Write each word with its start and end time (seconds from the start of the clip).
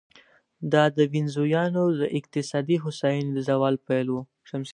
دا 0.73 0.83
د 0.97 0.99
وینزیانو 1.13 1.83
د 1.99 2.01
اقتصادي 2.17 2.77
هوساینې 2.83 3.29
د 3.33 3.37
زوال 3.49 3.75
پیل 3.87 4.07
و. 4.11 4.15